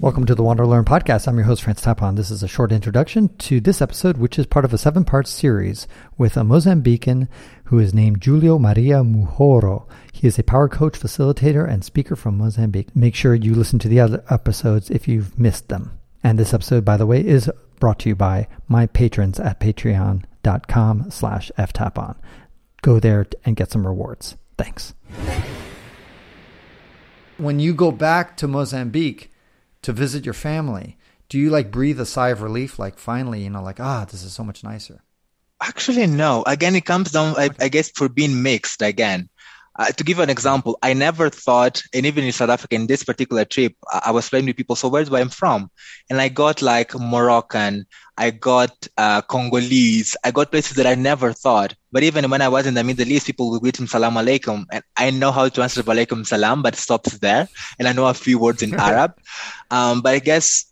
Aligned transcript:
Welcome 0.00 0.26
to 0.26 0.34
the 0.34 0.42
Wander 0.42 0.66
Learn 0.66 0.84
podcast. 0.84 1.26
I'm 1.26 1.36
your 1.36 1.46
host, 1.46 1.62
Francis 1.62 1.86
Tapon. 1.86 2.16
This 2.16 2.30
is 2.30 2.42
a 2.42 2.48
short 2.48 2.72
introduction 2.72 3.28
to 3.38 3.60
this 3.60 3.80
episode, 3.80 4.16
which 4.18 4.38
is 4.38 4.46
part 4.46 4.64
of 4.64 4.74
a 4.74 4.78
seven 4.78 5.04
part 5.04 5.26
series 5.26 5.86
with 6.18 6.36
a 6.36 6.40
Mozambican 6.40 7.28
who 7.64 7.78
is 7.78 7.94
named 7.94 8.22
Julio 8.22 8.58
Maria 8.58 9.02
Mujoro. 9.02 9.86
He 10.12 10.26
is 10.26 10.38
a 10.38 10.42
power 10.42 10.68
coach, 10.68 10.98
facilitator, 10.98 11.68
and 11.68 11.84
speaker 11.84 12.16
from 12.16 12.36
Mozambique. 12.36 12.94
Make 12.94 13.14
sure 13.14 13.34
you 13.34 13.54
listen 13.54 13.78
to 13.80 13.88
the 13.88 14.00
other 14.00 14.22
episodes 14.28 14.90
if 14.90 15.08
you've 15.08 15.38
missed 15.38 15.68
them. 15.68 15.98
And 16.22 16.38
this 16.38 16.52
episode, 16.52 16.84
by 16.84 16.96
the 16.96 17.06
way, 17.06 17.24
is 17.24 17.50
brought 17.80 18.00
to 18.00 18.08
you 18.10 18.14
by 18.14 18.48
my 18.68 18.86
patrons 18.86 19.40
at 19.40 19.60
patreon.com 19.60 21.10
slash 21.10 21.50
ftapon. 21.56 22.16
Go 22.82 23.00
there 23.00 23.26
and 23.44 23.56
get 23.56 23.70
some 23.70 23.86
rewards. 23.86 24.36
Thanks. 24.58 24.92
When 27.38 27.58
you 27.58 27.74
go 27.74 27.90
back 27.90 28.36
to 28.38 28.48
Mozambique, 28.48 29.30
to 29.84 29.92
visit 29.92 30.24
your 30.24 30.34
family, 30.34 30.96
do 31.28 31.38
you 31.38 31.50
like 31.50 31.70
breathe 31.70 32.00
a 32.00 32.06
sigh 32.06 32.30
of 32.30 32.42
relief? 32.42 32.78
Like 32.78 32.98
finally, 32.98 33.42
you 33.44 33.50
know, 33.50 33.62
like, 33.62 33.80
ah, 33.80 34.04
this 34.10 34.22
is 34.22 34.32
so 34.32 34.44
much 34.44 34.64
nicer. 34.64 35.02
Actually, 35.62 36.06
no. 36.06 36.42
Again, 36.46 36.74
it 36.74 36.84
comes 36.84 37.12
down, 37.12 37.34
I, 37.38 37.50
I 37.60 37.68
guess, 37.68 37.90
for 37.90 38.08
being 38.08 38.42
mixed 38.42 38.82
again. 38.82 39.28
Uh, 39.76 39.86
to 39.86 40.04
give 40.04 40.20
an 40.20 40.30
example, 40.30 40.78
I 40.82 40.92
never 40.92 41.30
thought, 41.30 41.82
and 41.92 42.06
even 42.06 42.24
in 42.24 42.32
South 42.32 42.50
Africa, 42.50 42.76
in 42.76 42.86
this 42.86 43.02
particular 43.02 43.44
trip, 43.44 43.74
I, 43.90 44.02
I 44.06 44.10
was 44.12 44.28
playing 44.28 44.46
with 44.46 44.56
people. 44.56 44.76
So 44.76 44.88
where's 44.88 45.10
where 45.10 45.20
I'm 45.20 45.30
from? 45.30 45.70
And 46.08 46.20
I 46.20 46.28
got 46.28 46.62
like 46.62 46.94
Moroccan, 46.94 47.86
I 48.16 48.30
got 48.30 48.86
uh, 48.96 49.22
Congolese, 49.22 50.16
I 50.22 50.30
got 50.30 50.52
places 50.52 50.76
that 50.76 50.86
I 50.86 50.94
never 50.94 51.32
thought. 51.32 51.74
But 51.90 52.04
even 52.04 52.30
when 52.30 52.40
I 52.40 52.48
was 52.48 52.66
in 52.66 52.74
the 52.74 52.84
Middle 52.84 53.10
East, 53.10 53.26
people 53.26 53.50
would 53.50 53.62
greet 53.62 53.78
him 53.78 53.88
salam 53.88 54.14
alaikum, 54.14 54.66
and 54.70 54.84
I 54.96 55.10
know 55.10 55.32
how 55.32 55.48
to 55.48 55.62
answer 55.62 55.82
alaikum 55.82 56.24
salam, 56.24 56.62
but 56.62 56.76
stops 56.76 57.18
there. 57.18 57.48
And 57.78 57.88
I 57.88 57.92
know 57.92 58.06
a 58.06 58.14
few 58.14 58.38
words 58.38 58.62
in 58.62 58.74
Arab. 58.78 59.14
Um, 59.70 60.02
but 60.02 60.14
I 60.14 60.18
guess 60.20 60.66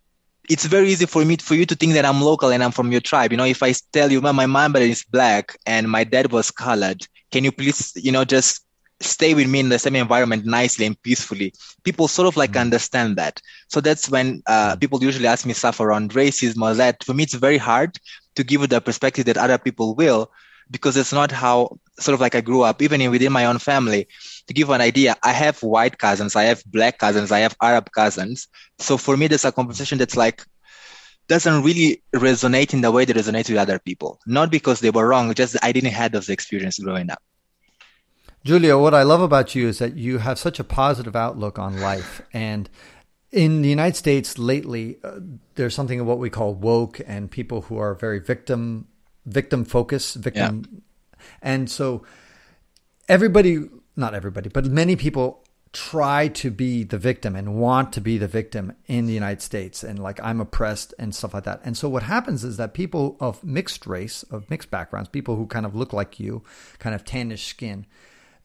it's 0.49 0.67
very 0.67 0.91
easy 0.91 1.07
for 1.07 1.25
me 1.25 1.37
for 1.37 1.55
you 1.55 1.67
to 1.67 1.75
think 1.75 1.95
that 1.95 2.05
I'm 2.05 2.21
local 2.21 2.51
and 2.51 2.63
I'm 2.63 2.73
from 2.73 2.93
your 2.93 3.01
tribe. 3.01 3.33
You 3.33 3.39
know, 3.39 3.45
if 3.45 3.63
I 3.63 3.75
tell 3.93 4.13
you, 4.13 4.21
well, 4.21 4.33
my 4.33 4.47
mom 4.47 4.77
is 4.77 5.05
black 5.05 5.57
and 5.67 5.91
my 5.91 6.05
dad 6.05 6.31
was 6.31 6.51
colored, 6.51 7.07
can 7.31 7.45
you 7.45 7.53
please, 7.53 7.93
you 7.97 8.13
know, 8.13 8.25
just 8.25 8.65
stay 9.05 9.35
with 9.35 9.49
me 9.49 9.61
in 9.61 9.69
the 9.69 9.79
same 9.79 9.97
environment 9.97 10.45
nicely 10.45 10.87
and 10.87 11.01
peacefully. 11.03 11.53
People 11.83 12.09
sort 12.09 12.29
of 12.29 12.37
like 12.37 12.53
mm. 12.53 12.61
understand 12.61 13.17
that. 13.17 13.41
So 13.69 13.81
that's 13.81 14.09
when 14.09 14.43
uh, 14.47 14.77
people 14.77 15.03
usually 15.03 15.27
ask 15.27 15.47
me 15.47 15.53
stuff 15.53 15.81
around 15.81 16.13
racism 16.13 16.63
or 16.63 16.75
that. 16.75 17.03
For 17.05 17.15
me, 17.15 17.25
it's 17.25 17.35
very 17.35 17.59
hard 17.59 17.99
to 18.37 18.45
give 18.45 18.69
the 18.69 18.81
perspective 18.81 19.27
that 19.27 19.37
other 19.37 19.59
people 19.59 19.95
will 19.95 20.31
because 20.71 20.97
it's 20.97 21.13
not 21.13 21.31
how 21.31 21.79
sort 21.99 22.15
of 22.15 22.21
like 22.21 22.35
I 22.35 22.41
grew 22.41 22.63
up, 22.63 22.81
even 22.81 23.11
within 23.11 23.33
my 23.33 23.47
own 23.47 23.59
family. 23.59 24.09
To 24.47 24.55
give 24.55 24.71
an 24.71 24.81
idea, 24.81 25.17
I 25.23 25.33
have 25.33 25.63
white 25.63 25.99
cousins, 25.99 26.35
I 26.35 26.45
have 26.45 26.63
black 26.67 26.99
cousins, 26.99 27.31
I 27.31 27.41
have 27.41 27.57
Arab 27.61 27.91
cousins. 27.93 28.49
So 28.79 28.97
for 28.97 29.17
me, 29.17 29.27
there's 29.27 29.45
a 29.45 29.53
conversation 29.53 29.99
that's 29.99 30.17
like, 30.17 30.45
doesn't 31.29 31.63
really 31.63 32.03
resonate 32.15 32.75
in 32.75 32.81
the 32.81 32.91
way 32.91 33.05
that 33.05 33.17
resonates 33.17 33.49
with 33.49 33.59
other 33.59 33.79
people. 33.79 34.19
Not 34.27 34.51
because 34.51 34.81
they 34.81 34.91
were 34.91 35.07
wrong, 35.07 35.33
just 35.35 35.57
I 35.63 35.73
didn't 35.73 35.93
have 35.93 36.13
those 36.13 36.29
experiences 36.29 36.85
growing 36.85 37.11
up. 37.11 37.23
Julio, 38.45 38.81
what 38.83 38.95
I 38.95 39.05
love 39.05 39.21
about 39.21 39.55
you 39.55 39.69
is 39.69 39.79
that 39.79 39.97
you 39.97 40.19
have 40.19 40.39
such 40.39 40.59
a 40.59 40.65
positive 40.65 41.15
outlook 41.15 41.59
on 41.59 41.81
life. 41.81 42.23
And 42.33 42.69
in 43.31 43.63
the 43.63 43.69
United 43.69 43.97
States 43.97 44.37
lately, 44.37 44.99
uh, 45.03 45.21
there's 45.55 45.75
something 45.75 46.01
of 46.01 46.07
what 46.07 46.19
we 46.19 46.29
call 46.29 46.55
woke 46.55 47.01
and 47.07 47.31
people 47.31 47.63
who 47.63 47.79
are 47.79 47.95
very 47.95 48.19
victim 48.19 48.89
victim 49.27 49.65
focused, 49.65 50.17
victim. 50.17 50.67
Yeah. 50.71 50.79
And 51.41 51.71
so 51.71 52.05
everybody, 53.09 53.69
not 53.97 54.15
everybody, 54.15 54.49
but 54.49 54.67
many 54.67 54.97
people 54.97 55.45
try 55.73 56.29
to 56.29 56.51
be 56.51 56.85
the 56.85 56.99
victim 56.99 57.35
and 57.35 57.55
want 57.55 57.93
to 57.95 58.01
be 58.01 58.19
the 58.19 58.29
victim 58.29 58.75
in 58.87 59.07
the 59.07 59.15
United 59.15 59.41
States 59.41 59.83
and 59.83 59.99
like 59.99 60.21
I'm 60.23 60.41
oppressed 60.41 60.93
and 60.99 61.15
stuff 61.15 61.33
like 61.33 61.45
that. 61.45 61.63
And 61.65 61.77
so 61.77 61.89
what 61.89 62.03
happens 62.03 62.45
is 62.45 62.59
that 62.59 62.75
people 62.75 63.17
of 63.21 63.43
mixed 63.43 63.87
race, 63.87 64.23
of 64.25 64.51
mixed 64.51 64.71
backgrounds, 64.71 65.09
people 65.09 65.37
who 65.37 65.47
kind 65.47 65.65
of 65.65 65.75
look 65.75 65.93
like 65.93 66.21
you, 66.21 66.43
kind 66.79 66.95
of 66.95 67.05
tannish 67.05 67.47
skin, 67.47 67.87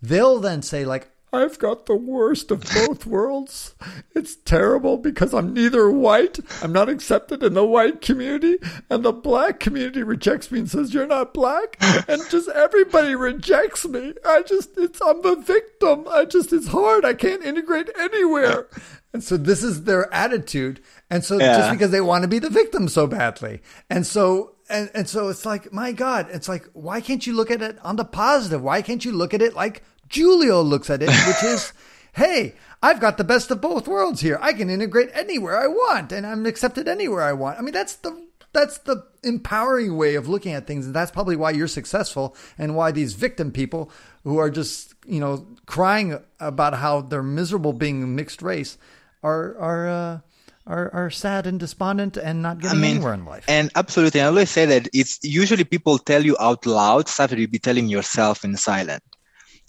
they'll 0.02 0.40
then 0.40 0.62
say 0.62 0.86
like 0.86 1.10
I've 1.34 1.60
got 1.60 1.88
the 1.88 1.96
worst 1.96 2.52
of 2.52 2.62
both 2.62 3.06
worlds. 3.06 3.76
It's 4.16 4.36
terrible 4.36 4.98
because 4.98 5.34
I'm 5.34 5.54
neither 5.54 5.92
white, 5.92 6.40
I'm 6.62 6.72
not 6.72 6.88
accepted 6.88 7.44
in 7.44 7.54
the 7.54 7.66
white 7.66 8.00
community, 8.02 8.58
and 8.90 9.04
the 9.04 9.12
black 9.12 9.60
community 9.60 10.04
rejects 10.04 10.52
me 10.52 10.60
and 10.60 10.70
says 10.70 10.94
you're 10.94 11.06
not 11.06 11.34
black, 11.34 11.78
and 12.08 12.22
just 12.30 12.48
everybody 12.50 13.14
rejects 13.14 13.86
me. 13.86 14.14
I 14.26 14.42
just 14.44 14.78
it's 14.78 15.02
I'm 15.02 15.22
the 15.22 15.36
victim. 15.36 16.08
I 16.10 16.26
just 16.26 16.54
it's 16.54 16.68
hard. 16.68 17.04
I 17.04 17.14
can't 17.14 17.44
integrate 17.44 17.90
anywhere. 17.98 18.68
And 19.14 19.24
so 19.24 19.36
this 19.36 19.64
is 19.64 19.84
their 19.84 20.14
attitude. 20.14 20.82
And 21.10 21.24
so 21.24 21.40
yeah. 21.40 21.58
just 21.58 21.72
because 21.72 21.92
they 21.92 22.02
want 22.02 22.24
to 22.24 22.28
be 22.28 22.40
the 22.40 22.50
victim 22.50 22.88
so 22.88 23.08
badly. 23.08 23.62
And 23.90 24.06
so 24.06 24.57
and, 24.70 24.90
and 24.94 25.10
so 25.10 25.30
it's 25.30 25.46
like, 25.46 25.72
my 25.72 25.92
God, 25.92 26.28
it's 26.32 26.50
like, 26.50 26.68
why 26.74 27.02
can't 27.02 27.26
you 27.26 27.34
look 27.34 27.52
at 27.52 27.62
it 27.62 27.78
on 27.84 27.96
the 27.96 28.06
positive? 28.06 28.62
Why 28.62 28.82
can't 28.82 29.04
you 29.04 29.12
look 29.12 29.34
at 29.34 29.42
it 29.42 29.54
like 29.54 29.84
Julio 30.14 30.62
looks 30.62 30.90
at 30.90 31.02
it, 31.02 31.10
which 31.10 31.44
is, 31.44 31.74
hey, 32.14 32.56
I've 32.82 33.00
got 33.00 33.18
the 33.18 33.24
best 33.24 33.50
of 33.52 33.62
both 33.62 33.88
worlds 33.88 34.22
here. 34.22 34.38
I 34.42 34.54
can 34.54 34.70
integrate 34.70 35.10
anywhere 35.14 35.58
I 35.58 35.68
want 35.68 36.12
and 36.12 36.26
I'm 36.26 36.46
accepted 36.46 36.88
anywhere 36.88 37.24
I 37.24 37.34
want. 37.34 37.58
I 37.58 37.62
mean, 37.62 37.74
that's 37.74 37.96
the 37.96 38.28
that's 38.54 38.80
the 38.80 39.06
empowering 39.24 39.98
way 39.98 40.16
of 40.16 40.28
looking 40.28 40.54
at 40.54 40.66
things 40.66 40.86
and 40.86 40.96
that's 40.96 41.12
probably 41.12 41.36
why 41.36 41.52
you're 41.52 41.68
successful 41.68 42.36
and 42.58 42.76
why 42.76 42.92
these 42.92 43.14
victim 43.14 43.52
people 43.52 43.92
who 44.24 44.38
are 44.38 44.50
just, 44.50 44.96
you 45.06 45.20
know, 45.20 45.46
crying 45.66 46.20
about 46.40 46.74
how 46.74 47.02
they're 47.02 47.22
miserable 47.22 47.74
being 47.74 48.16
mixed 48.16 48.42
race 48.42 48.78
are 49.22 49.58
are 49.60 49.90
uh, 49.90 50.20
are, 50.68 50.94
are 50.94 51.10
sad 51.10 51.48
and 51.48 51.60
despondent 51.60 52.18
and 52.18 52.42
not 52.42 52.60
getting 52.60 52.78
I 52.78 52.82
mean, 52.82 52.96
anywhere 52.98 53.14
in 53.14 53.26
life. 53.26 53.46
And 53.48 53.72
absolutely, 53.76 54.22
I 54.22 54.28
always 54.28 54.50
say 54.50 54.66
that 54.66 54.90
it's 54.94 55.20
usually 55.24 55.64
people 55.64 55.98
tell 55.98 56.24
you 56.24 56.36
out 56.40 56.66
loud 56.66 57.08
stuff 57.08 57.30
that 57.30 57.40
you 57.40 57.48
be 57.48 57.60
telling 57.60 57.88
yourself 57.88 58.44
in 58.44 58.56
silent. 58.58 59.04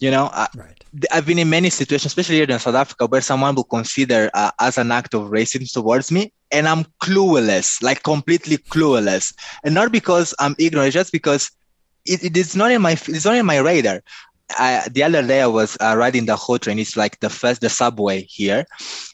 You 0.01 0.13
know, 0.13 0.31
right. 0.57 0.85
I, 1.11 1.17
have 1.17 1.27
been 1.27 1.41
in 1.41 1.51
many 1.51 1.71
situations, 1.71 2.07
especially 2.07 2.37
here 2.37 2.47
in 2.49 2.59
South 2.61 2.77
Africa, 2.77 3.07
where 3.07 3.21
someone 3.21 3.57
will 3.57 3.65
consider 3.65 4.31
uh, 4.33 4.53
as 4.61 4.79
an 4.79 4.93
act 4.93 5.13
of 5.15 5.23
racism 5.23 5.73
towards 5.73 6.13
me, 6.13 6.33
and 6.53 6.69
I'm 6.69 6.85
clueless, 7.03 7.83
like 7.83 8.05
completely 8.05 8.59
clueless, 8.59 9.35
and 9.65 9.75
not 9.75 9.91
because 9.91 10.37
I'm 10.39 10.55
ignorant, 10.57 10.93
just 10.93 11.11
because 11.11 11.51
it, 12.07 12.25
it 12.25 12.37
is 12.37 12.55
not 12.55 12.71
in 12.71 12.81
my 12.81 12.93
it's 12.93 13.25
not 13.25 13.35
in 13.35 13.47
my 13.47 13.59
radar. 13.59 14.03
I, 14.51 14.89
the 14.91 15.03
other 15.03 15.27
day 15.27 15.43
I 15.43 15.47
was 15.47 15.77
uh, 15.81 15.95
riding 15.97 16.27
the 16.27 16.37
whole 16.37 16.59
train. 16.59 16.79
It's 16.79 16.97
like 16.97 17.21
the 17.21 17.31
first 17.31 17.61
the 17.61 17.69
subway 17.69 18.23
here, 18.23 18.65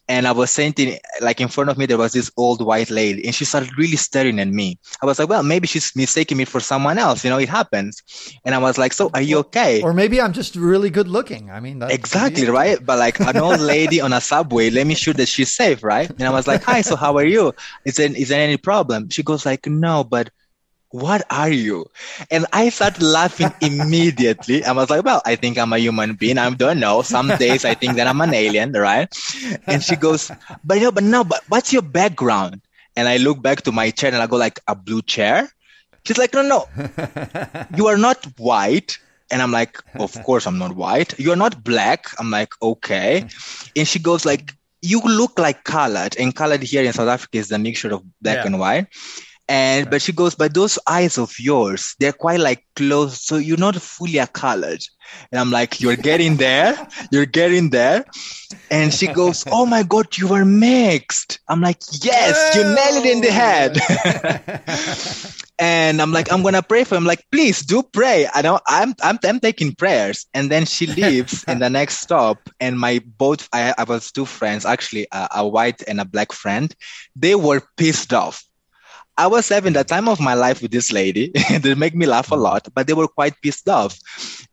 and 0.09 0.27
I 0.27 0.33
was 0.33 0.51
saying, 0.51 0.75
like 1.21 1.41
in 1.41 1.49
front 1.49 1.71
of 1.71 1.79
me, 1.79 1.87
there 1.87 1.99
was 1.99 2.13
this 2.13 2.31
old 2.37 2.65
white 2.65 2.91
lady, 2.91 3.25
and 3.25 3.35
she 3.35 3.45
started 3.45 3.71
really 3.79 3.97
staring 3.97 4.39
at 4.39 4.49
me. 4.49 4.79
I 5.03 5.07
was 5.07 5.19
like, 5.19 5.29
well, 5.29 5.43
maybe 5.43 5.67
she's 5.67 5.95
mistaking 5.97 6.37
me 6.37 6.45
for 6.45 6.61
someone 6.61 6.99
else. 6.99 7.25
You 7.25 7.31
know, 7.31 7.39
it 7.39 7.49
happens. 7.49 8.03
And 8.45 8.55
I 8.55 8.59
was 8.59 8.77
like, 8.79 8.93
so 8.93 9.11
are 9.15 9.23
you 9.23 9.39
okay? 9.39 9.83
Or 9.83 9.93
maybe 9.95 10.21
I'm 10.21 10.33
just 10.33 10.57
really 10.57 10.91
good 10.91 11.09
looking. 11.09 11.51
I 11.51 11.61
mean, 11.61 11.83
exactly 11.83 12.47
right. 12.49 12.79
But 12.85 12.99
like 12.99 13.19
an 13.21 13.39
old 13.39 13.61
lady 13.61 14.01
on 14.01 14.13
a 14.13 14.21
subway, 14.21 14.71
let 14.71 14.87
me 14.87 14.95
sure 14.95 15.15
that 15.15 15.27
she's 15.27 15.53
safe, 15.53 15.83
right? 15.83 16.11
And 16.11 16.23
I 16.23 16.31
was 16.31 16.47
like, 16.47 16.63
hi, 16.63 16.83
so 16.83 16.97
how 16.97 17.17
are 17.17 17.27
you? 17.27 17.55
Is 17.85 17.97
there, 17.97 18.11
is 18.15 18.29
there 18.29 18.43
any 18.43 18.57
problem? 18.57 19.09
She 19.09 19.23
goes 19.23 19.47
like, 19.47 19.67
no, 19.67 20.05
but 20.05 20.31
what 20.95 21.27
are 21.29 21.51
you? 21.51 21.91
And 22.31 22.47
I 22.53 22.69
started 22.69 23.03
laughing 23.03 23.53
immediately. 23.61 24.65
I 24.65 24.71
was 24.71 24.91
like, 24.91 25.05
well, 25.05 25.21
I 25.27 25.35
think 25.35 25.59
I'm 25.59 25.73
a 25.73 25.79
human 25.79 26.15
being. 26.15 26.39
I 26.39 26.49
don't 26.51 26.79
know. 26.79 27.03
Some 27.03 27.27
days 27.37 27.65
I 27.65 27.75
think 27.75 27.97
that 27.97 28.07
I'm 28.07 28.21
an 28.21 28.33
alien, 28.33 28.71
right? 28.71 29.13
And 29.67 29.83
she 29.83 29.97
goes, 29.97 30.31
but 30.63 30.79
no, 30.79 30.93
but 30.93 31.03
no, 31.03 31.25
but 31.25 31.43
what's 31.49 31.73
your 31.73 31.83
background? 31.83 32.63
And 32.95 33.09
I 33.09 33.17
look 33.17 33.43
back 33.43 33.63
to 33.63 33.73
my 33.73 33.91
chair 33.91 34.15
and 34.15 34.23
I 34.23 34.29
go 34.29 34.37
like, 34.37 34.61
a 34.69 34.77
blue 34.77 35.03
chair? 35.03 35.49
She's 36.05 36.17
like, 36.17 36.33
no, 36.33 36.43
no, 36.43 36.69
you 37.77 37.89
are 37.89 37.99
not 37.99 38.25
white. 38.39 38.97
And 39.33 39.43
I'm 39.43 39.51
like, 39.51 39.83
of 39.99 40.15
course 40.23 40.47
I'm 40.47 40.59
not 40.59 40.77
white. 40.77 41.19
You're 41.19 41.35
not 41.35 41.65
black. 41.65 42.07
I'm 42.21 42.31
like, 42.31 42.53
okay. 42.63 43.27
And 43.75 43.89
she 43.89 43.99
goes 43.99 44.25
like, 44.25 44.55
you 44.81 45.01
look 45.01 45.41
like 45.41 45.65
colored. 45.65 46.15
And 46.21 46.37
colored 46.37 46.63
here 46.63 46.85
in 46.85 46.93
South 46.93 47.09
Africa 47.09 47.39
is 47.39 47.49
the 47.49 47.59
mixture 47.59 47.93
of 47.93 48.05
black 48.23 48.37
yeah. 48.37 48.47
and 48.47 48.61
white. 48.61 48.87
And, 49.47 49.85
right. 49.85 49.91
but 49.91 50.03
she 50.03 50.13
goes, 50.13 50.35
but 50.35 50.55
those 50.55 50.79
eyes 50.87 51.19
of 51.19 51.39
yours, 51.39 51.95
they're 52.01 52.13
quite 52.13 52.41
like 52.41 52.65
close. 52.77 53.23
So 53.23 53.37
you're 53.37 53.59
not 53.59 53.77
fully 53.77 54.19
a 54.19 54.27
colored. 54.27 54.83
And 55.31 55.39
I'm 55.39 55.51
like, 55.51 55.83
you're 55.83 55.97
getting 55.97 56.37
there. 56.37 56.89
You're 57.11 57.27
getting 57.27 57.69
there. 57.69 58.07
And 58.71 58.93
she 58.93 59.07
goes, 59.07 59.45
oh 59.53 59.67
my 59.67 59.83
God, 59.83 60.17
you 60.17 60.33
are 60.33 60.47
mixed. 60.47 61.41
I'm 61.47 61.61
like, 61.61 61.79
yes, 62.03 62.55
you 62.57 62.65
nailed 62.65 63.05
it 63.05 63.13
in 63.13 63.21
the 63.21 63.31
head. 63.31 63.79
and 65.59 66.01
I'm 66.01 66.13
like, 66.13 66.33
I'm 66.33 66.43
to 66.43 66.63
pray 66.63 66.85
for 66.85 66.95
him. 66.95 67.05
like, 67.05 67.25
please 67.31 67.61
do 67.61 67.83
pray. 67.83 68.27
I 68.33 68.41
know 68.41 68.61
I'm, 68.67 68.95
I'm, 69.03 69.19
I'm 69.23 69.41
taking 69.41 69.75
prayers. 69.75 70.25
And 70.33 70.51
then 70.51 70.65
she 70.65 70.87
leaves 70.87 71.45
in 71.45 71.59
the 71.59 71.69
next 71.69 71.99
stop. 71.99 72.39
And 72.61 72.81
my 72.81 73.03
both, 73.05 73.47
I, 73.53 73.75
I 73.77 73.85
was 73.85 74.11
two 74.11 74.25
friends, 74.25 74.65
actually 74.65 75.07
a, 75.13 75.29
a 75.37 75.47
white 75.47 75.83
and 75.87 76.01
a 76.01 76.07
black 76.07 76.33
friend. 76.33 76.75
They 77.15 77.35
were 77.35 77.61
pissed 77.77 78.15
off 78.15 78.43
I 79.17 79.27
was 79.29 79.49
having 79.49 79.73
the 79.75 79.85
time 79.85 80.09
of 80.09 80.21
my 80.21 80.35
life 80.35 80.61
with 80.61 80.71
this 80.71 80.93
lady. 80.93 81.33
they 81.61 81.75
make 81.75 81.95
me 81.95 82.07
laugh 82.07 82.33
a 82.33 82.37
mm. 82.37 82.43
lot, 82.43 82.69
but 82.75 82.87
they 82.87 82.95
were 82.95 83.09
quite 83.09 83.41
pissed 83.43 83.69
off. 83.69 83.99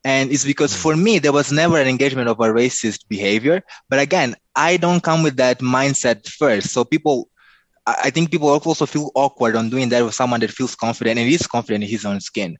And 0.04 0.30
it's 0.30 0.44
because 0.44 0.74
for 0.74 0.94
mm. 0.94 1.02
me, 1.02 1.18
there 1.18 1.32
was 1.32 1.50
never 1.50 1.78
an 1.78 1.88
engagement 1.88 2.28
of 2.28 2.38
a 2.40 2.44
racist 2.44 3.08
behavior. 3.08 3.62
But 3.88 3.98
again, 3.98 4.36
I 4.54 4.76
don't 4.76 5.02
come 5.02 5.22
with 5.22 5.36
that 5.36 5.60
mindset 5.60 6.28
first. 6.28 6.70
So 6.70 6.84
people 6.84 7.28
I 7.84 8.10
think 8.10 8.30
people 8.30 8.48
also 8.48 8.86
feel 8.86 9.10
awkward 9.14 9.56
on 9.56 9.68
doing 9.68 9.88
that 9.88 10.04
with 10.04 10.14
someone 10.14 10.40
that 10.40 10.52
feels 10.52 10.76
confident 10.76 11.18
and 11.18 11.28
is 11.28 11.46
confident 11.46 11.82
in 11.82 11.90
his 11.90 12.04
own 12.04 12.20
skin. 12.20 12.56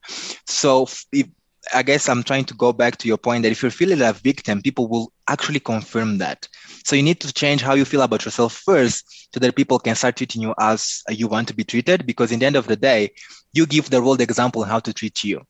So 0.47 0.89
if, 1.13 1.29
I 1.73 1.83
guess 1.83 2.09
I'm 2.09 2.25
trying 2.25 2.45
to 2.47 2.55
go 2.55 2.73
back 2.73 2.97
to 2.99 3.09
your 3.09 3.19
point 3.19 3.45
that 3.45 3.53
if 3.53 3.63
you're 3.63 3.71
feeling 3.71 4.03
a 4.03 4.13
victim, 4.13 4.63
people 4.63 4.89
will 4.89 5.13
actually 5.29 5.61
confirm 5.61 6.19
that. 6.19 6.49
So 6.85 6.97
you 6.97 7.03
need 7.03 7.21
to 7.21 7.33
change 7.33 7.63
how 7.63 7.75
you 7.75 7.85
feel 7.85 8.03
about 8.03 8.25
yourself 8.25 8.55
first 8.55 9.29
so 9.33 9.41
that 9.41 9.55
people 9.55 9.79
can 9.79 9.95
start 9.95 10.17
treating 10.17 10.43
you 10.43 10.55
as 10.59 11.03
uh, 11.09 11.13
you 11.13 11.29
want 11.29 11.49
to 11.49 11.55
be 11.55 11.65
treated. 11.65 12.07
Because 12.07 12.33
in 12.33 12.41
the 12.41 12.47
end 12.47 12.57
of 12.57 12.67
the 12.67 12.77
day, 12.77 13.13
you 13.53 13.67
give 13.67 13.91
the 13.91 14.03
world 14.03 14.21
example 14.21 14.65
how 14.65 14.81
to 14.81 14.93
treat 14.93 15.25
you. 15.25 15.43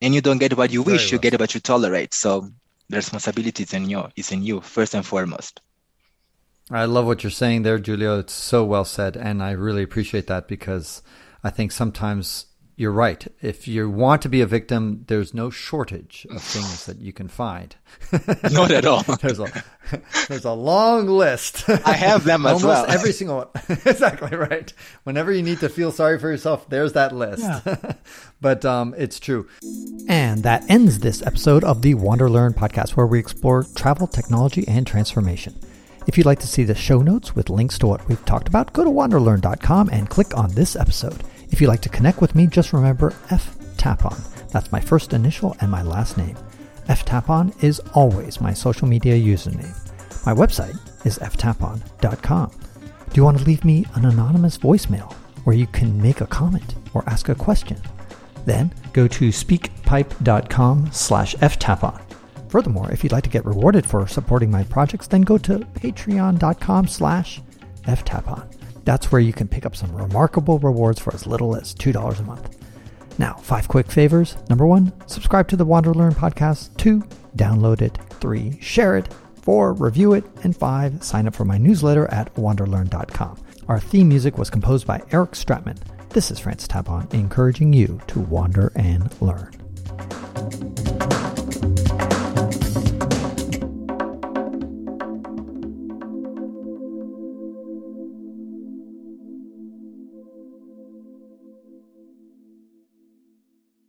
And 0.00 0.14
you 0.14 0.20
don't 0.20 0.38
get 0.38 0.56
what 0.56 0.72
you 0.72 0.82
wish, 0.82 1.12
you 1.12 1.18
get 1.18 1.38
what 1.38 1.54
you 1.54 1.60
tolerate. 1.60 2.12
So 2.12 2.50
the 2.88 2.96
responsibility 2.96 3.62
is 3.62 3.72
in 3.72 3.88
you, 3.88 4.08
is 4.16 4.32
in 4.32 4.42
you 4.42 4.60
first 4.60 4.94
and 4.94 5.06
foremost. 5.06 5.60
I 6.70 6.84
love 6.86 7.06
what 7.06 7.22
you're 7.22 7.30
saying 7.30 7.62
there, 7.62 7.78
Julio. 7.78 8.18
It's 8.20 8.32
so 8.32 8.64
well 8.64 8.84
said. 8.84 9.16
And 9.16 9.42
I 9.42 9.52
really 9.52 9.82
appreciate 9.82 10.26
that 10.28 10.48
because 10.48 11.02
I 11.44 11.50
think 11.50 11.72
sometimes 11.72 12.46
you're 12.82 12.90
right. 12.90 13.26
If 13.40 13.68
you 13.68 13.88
want 13.88 14.22
to 14.22 14.28
be 14.28 14.40
a 14.40 14.46
victim, 14.46 15.04
there's 15.06 15.32
no 15.32 15.50
shortage 15.50 16.26
of 16.30 16.42
things 16.42 16.84
that 16.86 16.98
you 16.98 17.12
can 17.12 17.28
find. 17.28 17.76
Not 18.50 18.72
at 18.72 18.84
all. 18.84 19.02
there's 19.04 19.38
a 19.38 19.64
there's 20.28 20.44
a 20.44 20.52
long 20.52 21.06
list. 21.06 21.68
I 21.68 21.92
have 21.92 22.24
them 22.24 22.44
as 22.44 22.64
Almost 22.64 22.66
well. 22.66 22.86
Every 22.88 23.12
single 23.12 23.36
one. 23.36 23.48
exactly 23.86 24.36
right. 24.36 24.72
Whenever 25.04 25.32
you 25.32 25.42
need 25.42 25.60
to 25.60 25.68
feel 25.68 25.92
sorry 25.92 26.18
for 26.18 26.28
yourself, 26.28 26.68
there's 26.68 26.94
that 26.94 27.14
list. 27.14 27.44
Yeah. 27.44 27.92
but 28.40 28.64
um, 28.64 28.94
it's 28.98 29.20
true. 29.20 29.48
And 30.08 30.42
that 30.42 30.68
ends 30.68 30.98
this 30.98 31.24
episode 31.24 31.62
of 31.62 31.82
the 31.82 31.94
Wander 31.94 32.28
Learn 32.28 32.52
podcast, 32.52 32.90
where 32.90 33.06
we 33.06 33.20
explore 33.20 33.64
travel, 33.76 34.08
technology, 34.08 34.66
and 34.66 34.86
transformation. 34.86 35.54
If 36.08 36.18
you'd 36.18 36.26
like 36.26 36.40
to 36.40 36.48
see 36.48 36.64
the 36.64 36.74
show 36.74 37.00
notes 37.00 37.36
with 37.36 37.48
links 37.48 37.78
to 37.78 37.86
what 37.86 38.08
we've 38.08 38.24
talked 38.24 38.48
about, 38.48 38.72
go 38.72 38.82
to 38.82 38.90
wanderlearn.com 38.90 39.88
and 39.90 40.10
click 40.10 40.36
on 40.36 40.50
this 40.50 40.74
episode. 40.74 41.22
If 41.52 41.60
you'd 41.60 41.68
like 41.68 41.82
to 41.82 41.90
connect 41.90 42.22
with 42.22 42.34
me, 42.34 42.46
just 42.46 42.72
remember 42.72 43.12
F 43.30 43.56
Tapon. 43.76 44.18
That's 44.48 44.72
my 44.72 44.80
first 44.80 45.12
initial 45.12 45.54
and 45.60 45.70
my 45.70 45.82
last 45.82 46.16
name. 46.16 46.36
F 46.88 47.04
Tapon 47.04 47.62
is 47.62 47.78
always 47.94 48.40
my 48.40 48.54
social 48.54 48.88
media 48.88 49.14
username. 49.14 49.76
My 50.24 50.32
website 50.32 50.78
is 51.06 51.18
ftapon.com. 51.18 52.50
Do 52.50 53.16
you 53.16 53.24
want 53.24 53.38
to 53.38 53.44
leave 53.44 53.64
me 53.64 53.84
an 53.94 54.06
anonymous 54.06 54.56
voicemail 54.56 55.12
where 55.44 55.54
you 55.54 55.66
can 55.66 56.00
make 56.00 56.22
a 56.22 56.26
comment 56.26 56.74
or 56.94 57.04
ask 57.06 57.28
a 57.28 57.34
question? 57.34 57.80
Then 58.46 58.72
go 58.94 59.06
to 59.08 59.28
speakpipe.com 59.28 60.90
slash 60.90 61.34
ftapon. 61.36 62.00
Furthermore, 62.48 62.90
if 62.90 63.04
you'd 63.04 63.12
like 63.12 63.24
to 63.24 63.30
get 63.30 63.44
rewarded 63.44 63.84
for 63.84 64.06
supporting 64.06 64.50
my 64.50 64.64
projects, 64.64 65.06
then 65.06 65.22
go 65.22 65.36
to 65.38 65.58
patreon.com 65.58 66.88
slash 66.88 67.42
ftapon. 67.84 68.61
That's 68.84 69.12
where 69.12 69.20
you 69.20 69.32
can 69.32 69.48
pick 69.48 69.64
up 69.64 69.76
some 69.76 69.94
remarkable 69.94 70.58
rewards 70.58 71.00
for 71.00 71.14
as 71.14 71.26
little 71.26 71.56
as 71.56 71.74
$2 71.74 72.18
a 72.18 72.22
month. 72.22 72.56
Now, 73.18 73.34
five 73.34 73.68
quick 73.68 73.90
favors. 73.90 74.36
Number 74.48 74.66
one, 74.66 74.92
subscribe 75.06 75.48
to 75.48 75.56
the 75.56 75.64
Wander 75.64 75.92
Learn 75.94 76.14
podcast. 76.14 76.76
Two, 76.76 77.02
download 77.36 77.82
it. 77.82 77.98
Three, 78.20 78.58
share 78.60 78.96
it. 78.96 79.12
Four, 79.42 79.72
review 79.74 80.14
it. 80.14 80.24
And 80.44 80.56
five, 80.56 81.02
sign 81.02 81.26
up 81.26 81.34
for 81.34 81.44
my 81.44 81.58
newsletter 81.58 82.06
at 82.12 82.34
wanderlearn.com. 82.34 83.38
Our 83.68 83.80
theme 83.80 84.08
music 84.08 84.38
was 84.38 84.50
composed 84.50 84.86
by 84.86 85.02
Eric 85.12 85.32
Stratman. 85.32 85.78
This 86.10 86.30
is 86.30 86.38
Francis 86.38 86.68
Tapon, 86.68 87.12
encouraging 87.14 87.72
you 87.72 88.00
to 88.08 88.20
wander 88.20 88.72
and 88.76 89.12
learn. 89.20 90.81